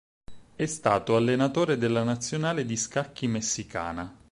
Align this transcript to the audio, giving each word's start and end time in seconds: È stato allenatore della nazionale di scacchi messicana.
È 0.55 0.65
stato 0.65 1.15
allenatore 1.15 1.77
della 1.77 2.01
nazionale 2.01 2.65
di 2.65 2.75
scacchi 2.75 3.27
messicana. 3.27 4.19